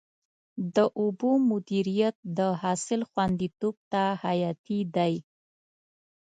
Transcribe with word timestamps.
د 0.75 0.77
اوبو 1.01 1.31
مدیریت 1.49 2.15
د 2.37 2.39
حاصل 2.61 3.01
خوندیتوب 3.09 3.75
ته 3.91 4.03
حیاتي 4.23 4.79
دی. 4.95 5.13